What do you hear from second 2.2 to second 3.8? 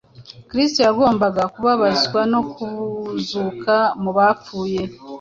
no kuzuka